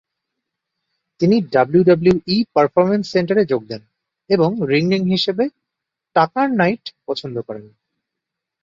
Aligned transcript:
তিনি 1.21 1.35
WWE 1.53 2.37
performance 2.53 3.05
সেন্টারে 3.11 3.43
যোগ 3.45 3.61
দেন 3.67 3.81
এবং 4.29 4.49
রিং 4.69 4.83
নেম 4.87 5.03
হিসেবে 5.05 5.43
টাকার 6.15 6.47
নাইট 6.51 6.83
পছন্দ 7.07 7.35
করেন। 7.47 7.65